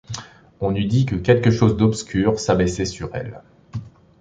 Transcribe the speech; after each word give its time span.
On 0.61 0.73
eût 0.75 0.85
dit 0.87 1.05
que 1.05 1.15
quelque 1.15 1.51
chose 1.51 1.77
d’obscur 1.77 2.39
s’abaissait 2.39 2.85
sur 2.87 3.13
elle. 3.15 3.39